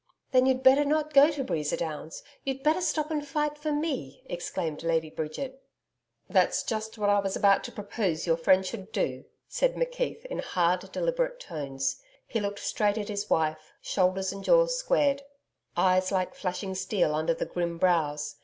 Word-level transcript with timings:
'Then 0.31 0.47
you'd 0.47 0.63
better 0.63 0.83
not 0.83 1.13
go 1.13 1.29
to 1.29 1.43
Breeza 1.43 1.77
Downs. 1.77 2.23
You'd 2.43 2.63
better 2.63 2.81
stop 2.81 3.11
and 3.11 3.23
fight 3.23 3.55
for 3.55 3.71
me,' 3.71 4.23
exclaimed 4.25 4.79
Bridget. 4.81 5.61
'That's 6.27 6.63
just 6.63 6.97
what 6.97 7.07
I 7.07 7.19
was 7.19 7.35
about 7.35 7.63
to 7.65 7.71
propose 7.71 8.25
your 8.25 8.35
friend 8.35 8.65
should 8.65 8.91
do,' 8.91 9.25
said 9.47 9.75
McKeith 9.75 10.25
in 10.25 10.39
hard 10.39 10.91
deliberate 10.91 11.39
tones. 11.39 12.01
He 12.25 12.39
looked 12.39 12.57
straight 12.57 12.97
at 12.97 13.09
his 13.09 13.29
wife 13.29 13.73
shoulders 13.79 14.31
and 14.33 14.43
jaws 14.43 14.75
squared, 14.75 15.21
eyes 15.77 16.11
like 16.11 16.33
flashing 16.33 16.73
steel 16.73 17.13
under 17.13 17.35
the 17.35 17.45
grim 17.45 17.77
brows. 17.77 18.37